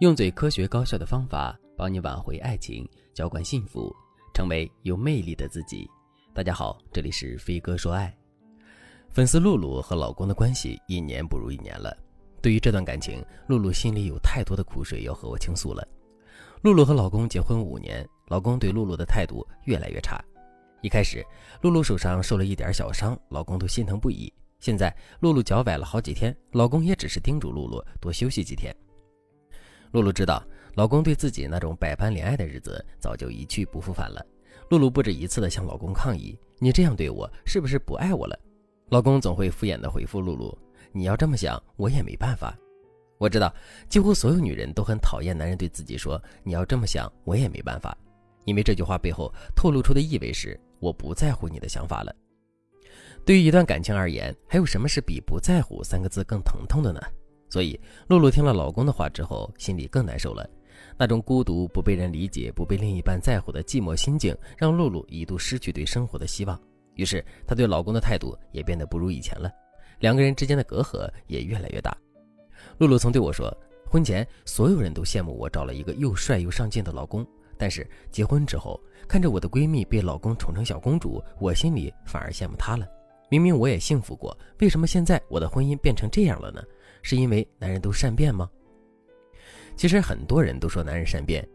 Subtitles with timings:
[0.00, 3.94] 用最科学高效的方法帮你挽回爱情，浇灌幸福，
[4.32, 5.86] 成为有魅力的自己。
[6.32, 8.10] 大家好，这里是飞哥说爱。
[9.10, 11.94] 粉丝露露和老公的关系一年不如一年了。
[12.40, 15.86] 对于这段感情，露露心里有太多的苦水要和我倾诉了。
[16.62, 20.18] 露露和老公结婚五年，老公对露露的态度越来越差。
[20.80, 21.22] 一开始，
[21.60, 24.32] 露露手上受了一点小伤，老公都心疼不已。
[24.60, 28.74] 现在，露露脚崴了好几天，老公也只是叮嘱露露多休息几天。
[29.92, 30.42] 露露知道，
[30.74, 34.24] 老公对自己那种百般怜爱的日子早就一去不复返了。
[34.68, 38.38] 露露不止一次的向老公抗议：“你这样对我，是不是不爱我了？”
[38.90, 40.56] 老公总会敷衍的回复露露
[40.92, 42.56] ：“你要这么想，我也没办法。”
[43.18, 43.52] 我知道，
[43.88, 47.96] 几乎所有女人都很讨厌男人对自己说：“你要这么想，我也没办法。”
[48.46, 52.14] 因为这句话背后透露出的意味是：我不在乎你的想法了。
[53.24, 57.00] 对于一段感情而言，还有什么是比“不在乎”三个字更疼痛的呢？
[57.50, 60.48] 所以，露露听了老公的话之后，心里更难受了。
[60.96, 66.58] 那种孤独、不被人理解、不被另一半在乎的寂寞心境，让露露一度失去对生活的希望。
[66.94, 69.50] 于是，她对老公的态度也变得不如以前了。
[69.98, 71.94] 两个人之间的隔阂也越来越大。
[72.78, 73.54] 露露曾对我说
[73.90, 77.26] ：“婚前，所有人都羡慕我找了一个又帅又上进的老公，
[77.58, 82.86] 但是结婚之后，看着我的闺蜜被老公宠成小公主，我心里反而羡慕她了。
[83.30, 86.62] 明明我也幸福过，为什么现在我的婚姻变成这样了呢？”
[87.00, 88.50] 是因为男人都善变吗？
[89.74, 91.48] 其实很多人都说男人善变。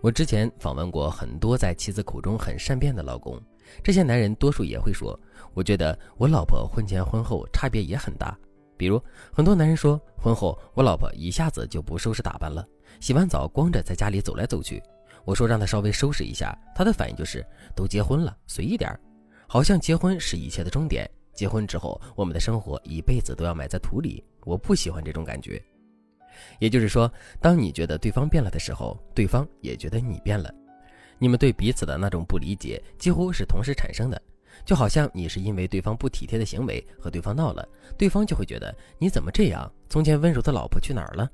[0.00, 3.40] 我之前访问过很多在妻子口中很善变的老公，
[3.82, 5.18] 这些男人多数也会说
[5.54, 8.36] ：“我觉得我老婆婚前婚后差别也很大。”
[8.76, 9.00] 比如
[9.32, 12.66] 很多男人说，婚后我老婆一下子就不收拾打扮了，
[13.00, 14.82] 洗完澡光着在家里走来走去。
[15.24, 17.44] 我说让她稍微收拾一下，她的反应就是
[17.76, 18.98] ：“都结婚了，随意点儿
[19.46, 21.08] 好像结婚是一切的终点。
[21.38, 24.24] 结婚之后，我们的生活一辈子都要埋在土里。
[24.44, 25.62] 我不喜欢这种感觉，
[26.58, 27.08] 也就是说，
[27.40, 30.52] 当你觉得对方变了的时候，对方也觉得你变了，
[31.16, 34.20] 你们对彼此的那种不理解几乎是同时产生的。
[34.64, 37.64] 就好像你是因为对方不体贴的行为和对方闹了，
[37.96, 39.72] 对方就会觉得你怎么这样？
[39.88, 41.30] 从前温柔的老婆去哪儿了？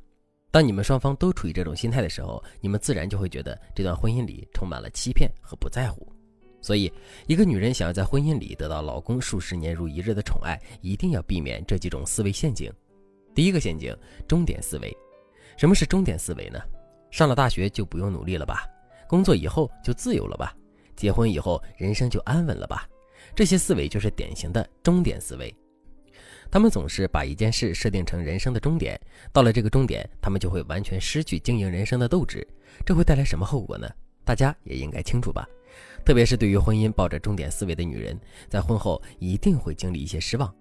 [0.50, 6.13] 当你们双方都处于这种心态的时候，你们自然就会觉得这段婚姻里充满了欺骗和不在乎。
[6.64, 6.91] 所以，
[7.26, 12.72] 一个女人想要在婚姻里得到老公数十年如一日的宠爱，一定要避免这几种思维陷阱。
[13.34, 13.94] 第一个陷阱，
[14.26, 14.91] 终点思维。
[15.58, 16.58] 什么是终点思维呢？
[17.10, 18.66] 上了大学就不用努力了吧？
[19.06, 20.56] 工作以后就自由了吧？
[20.97, 22.88] 结婚以后人生就安稳了吧？
[23.36, 25.54] 这些思维就是典型的终点思维。
[26.50, 28.98] 他们总是把一件事设定成人生的终点，
[29.34, 32.46] 到了这个终点，他们就会完全失去经营人生的斗志。
[32.86, 33.86] 这会带来什么后果呢？
[34.25, 35.46] 大家也应该清楚吧？
[36.04, 40.54] 特别是对于婚姻抱着终点思维的女人，在婚后一定会经历一些失望。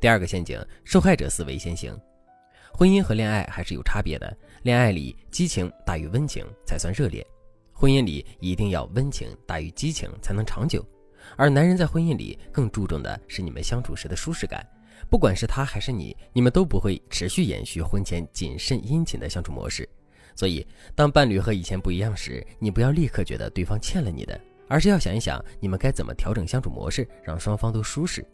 [0.00, 1.98] 第二个陷阱，受害者思维先行。
[2.72, 4.36] 婚姻和恋爱还是有差别的。
[4.62, 7.26] 恋爱里激情大于温情才算热烈，
[7.72, 10.84] 婚姻里一定要温情大于激情才能长久。
[11.36, 14.64] 而男人在婚姻里更注重的是你们相处时的舒适感。
[15.10, 19.88] 不管是他还是你，你们都不会持续延续婚前谨慎殷勤的相处模式。
[20.34, 24.40] 所以，当伴侣和以前不一样时，你不要立刻觉得对方欠了你的，
[24.74, 28.26] 而是要想一想你们该怎么调整相处模式，让双方都舒适。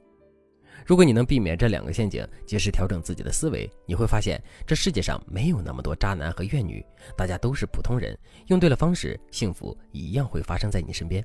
[0.86, 6.82] 如果你能避免这两个陷阱，及时调整自己的思维，你会发现这世界上没有那么多渣男和怨女，
[7.14, 8.18] 大家都是普通人。
[8.46, 11.22] 用对了方式，幸福一样会发生在你身边。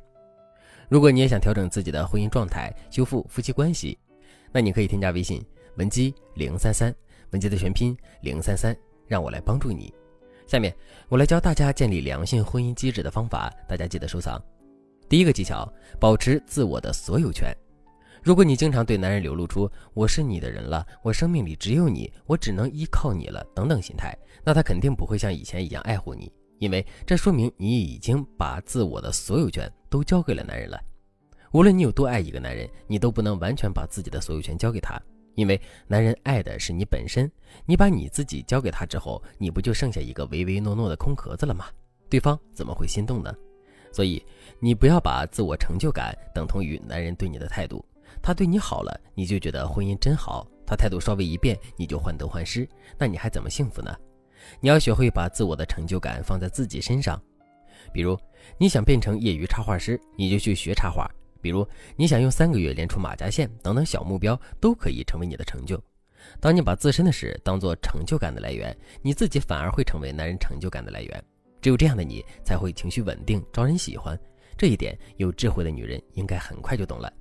[0.90, 3.98] 如果你也想调整自己的婚姻状态，修复夫妻关系，
[4.52, 5.42] 那你可以添加微信
[5.78, 6.94] 文姬零三三，
[7.32, 8.76] 文姬的全拼零三三，
[9.08, 9.94] 让我来帮助你。
[10.46, 10.76] 下面
[11.08, 14.38] 我来教大家建立良性婚姻机制的方法，大家记得收藏。
[15.08, 17.56] 第一个技巧，保持自我的所有权。
[18.24, 30.80] 如果你经常对男人流露出“我是你的人了，我生命里只有你，我只能依靠你了”等等心态，那他肯定不会像以前一样爱护你，因为这说明你已经把自我的所有权都交给了男人了。
[31.52, 35.00] 无论你有多爱一个男人，你都不能完全把自己的所有权交给他，
[35.36, 37.32] 因为男人爱的是你本身。
[37.64, 41.66] 你把你自己交给他之后，你不就剩下一个唯唯诺诺的空壳子了吗？
[42.10, 43.32] 对方怎么会心动呢？
[43.96, 44.22] 所以，
[44.60, 47.84] 你不要把自我成就感等同于男人对你的态度。
[48.22, 53.96] 他对你好了，你就觉得婚姻真好；他态度稍微一变，你就患得患失，那你还怎么幸福呢？
[54.60, 57.18] 你要学会把自我的成就感放在自己身上。
[57.94, 58.20] 比如，
[58.58, 61.10] 你想变成业余插画师，你就去学插画；
[61.42, 61.66] 比如，
[61.96, 65.82] 你想用三个月练出马甲线，等等小目标都可以成为你的成就。
[66.42, 71.24] 当你把自身的事当做成就感的来源，你自己反而会成为男人成就感的来源。
[71.66, 74.16] 只有这样的你，才会情绪稳定，招人喜欢。
[74.56, 77.12] 这一点，有智慧的女人应该很快就懂了。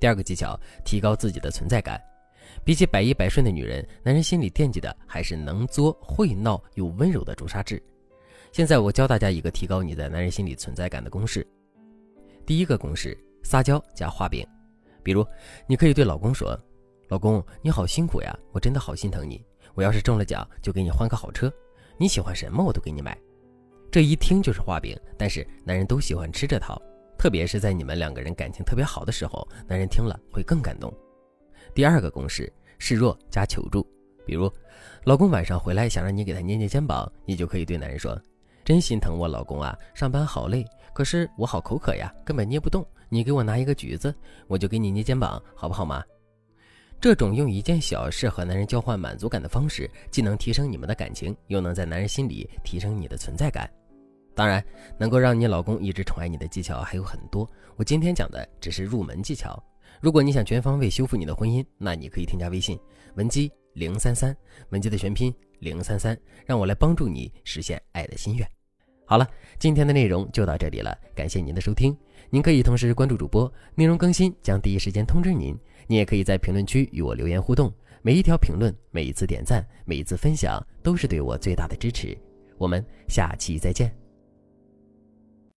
[0.00, 2.02] 第二个技巧，提高自己的存在感。
[2.64, 7.80] 比起百依百顺的女人，男人心里惦记的还是能作、会闹又温柔的朱砂痣。
[8.50, 11.46] 现在我教大家一个提高你在男人心里存在感的公式。
[12.44, 14.44] 第一个公式：撒娇加画饼。
[15.00, 15.24] 比如，
[15.68, 16.60] 你可以对老公说
[17.06, 19.40] ：“老公，你好辛苦呀，我真的好心疼你。
[19.76, 21.48] 我要是中了奖，就给你换个好车。
[21.96, 23.16] 你喜欢什么，我都给你买。”
[23.96, 26.78] 这一听就是画饼，但是男人都喜欢吃这套，
[27.16, 30.92] 特别是在你们两个人感情特别好的时候，男人听了会更感动。
[31.74, 33.82] 第二个公式：示弱加求助。
[34.26, 34.52] 比如，
[35.04, 38.20] 老公晚上回来想让你给他捏捏肩膀，你就可以对男人说
[38.62, 42.86] ：“真心疼我老公啊，上班好累，可是我好口渴呀，根本捏不动。
[43.08, 44.14] 你给我拿一个橘子，
[44.46, 46.04] 我就给你捏肩膀，好不好嘛？”
[47.00, 53.66] 这种用一件小事和男人交换满足感的方式，既能提升你们的感情，又能在男人心里提升你的存在感。
[54.36, 54.64] 当然，
[54.98, 59.60] 能够让你老公一直宠爱你的技巧还有很多，我今天讲的只是入门技巧。
[60.00, 62.78] 如果你想全方位修复你的婚姻，那你可以添加微信
[63.14, 63.50] 文姬。
[63.72, 64.34] 零三三，
[64.70, 68.50] 文姬的全拼零三三，让我来帮助你实现爱的心愿。
[69.04, 69.28] 好了，
[69.58, 71.94] 今天的内容就到这里了，感谢您的收听。
[72.30, 75.54] 您可以同时关注主播，内容更新将第一时间通知您。
[75.86, 82.16] 您也可以在评论区与我留言互动，每一条评论、每一次点赞、每一次分享，都是对我最大的支持。
[82.56, 84.05] 我们下期再见。